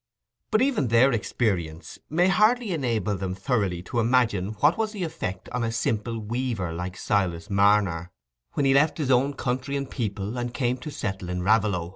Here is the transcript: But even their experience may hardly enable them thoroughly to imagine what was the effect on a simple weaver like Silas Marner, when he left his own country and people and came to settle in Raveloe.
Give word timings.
But 0.49 0.63
even 0.63 0.87
their 0.87 1.11
experience 1.11 1.99
may 2.09 2.27
hardly 2.27 2.71
enable 2.71 3.15
them 3.15 3.35
thoroughly 3.35 3.83
to 3.83 3.99
imagine 3.99 4.53
what 4.53 4.75
was 4.75 4.93
the 4.93 5.03
effect 5.03 5.47
on 5.49 5.63
a 5.63 5.71
simple 5.71 6.17
weaver 6.17 6.73
like 6.73 6.97
Silas 6.97 7.51
Marner, 7.51 8.09
when 8.53 8.65
he 8.65 8.73
left 8.73 8.97
his 8.97 9.11
own 9.11 9.35
country 9.35 9.75
and 9.77 9.87
people 9.87 10.39
and 10.39 10.55
came 10.55 10.77
to 10.77 10.89
settle 10.89 11.29
in 11.29 11.43
Raveloe. 11.43 11.89